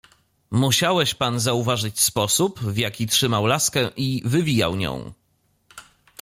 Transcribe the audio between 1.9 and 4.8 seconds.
sposób, w jaki trzymał laskę i wywijał